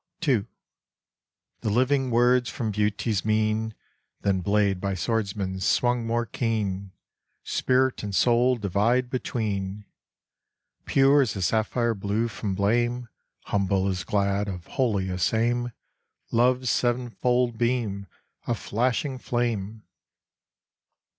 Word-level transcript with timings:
II. 0.27 0.47
The 1.59 1.69
living 1.69 2.09
words 2.09 2.49
from 2.49 2.71
Beauty's 2.71 3.23
mien, 3.23 3.75
Than 4.21 4.41
blade 4.41 4.81
by 4.81 4.95
swordsman 4.95 5.59
swung 5.59 6.07
more 6.07 6.25
keen, 6.25 6.91
Spirit 7.43 8.01
and 8.01 8.15
soul 8.15 8.55
divide 8.55 9.11
between: 9.11 9.85
"Pure 10.85 11.21
as 11.21 11.33
the 11.35 11.41
sapphire 11.43 11.93
blue 11.93 12.27
from 12.27 12.55
blame, 12.55 13.09
Humble 13.43 13.87
as 13.87 14.03
glad, 14.03 14.47
of 14.47 14.65
holiest 14.65 15.35
aim 15.35 15.71
Love's 16.31 16.71
seven 16.71 17.11
fold 17.11 17.59
beam 17.59 18.07
a 18.47 18.55
flashing 18.55 19.19
flame!" 19.19 19.83